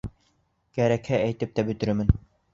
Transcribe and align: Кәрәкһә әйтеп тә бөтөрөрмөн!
Кәрәкһә 0.77 1.21
әйтеп 1.27 1.55
тә 1.61 1.67
бөтөрөрмөн! 1.69 2.13